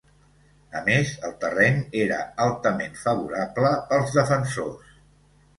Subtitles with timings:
[0.79, 2.17] A més, el terreny era
[2.47, 4.99] altament favorable pels defensors.